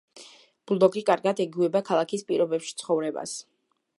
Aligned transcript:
ბულდოგი 0.71 1.03
კარგად 1.09 1.41
ეგუება 1.45 1.83
ქალაქის 1.91 2.27
პირობებში 2.31 2.75
ცხოვრებას. 2.83 3.37